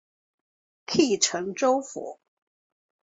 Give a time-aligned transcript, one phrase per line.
[0.87, 2.19] 隶辰州府。